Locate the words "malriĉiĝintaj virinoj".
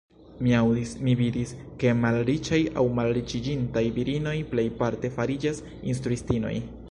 3.01-4.35